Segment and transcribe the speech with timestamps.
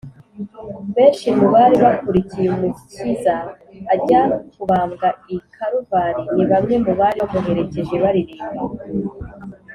[0.95, 3.35] benshi mu bari bakurikiye umukiza
[3.93, 4.21] ajya
[4.55, 8.61] kubambwa i kaluvari, ni bamwe mu bari bamuherekeje baririmba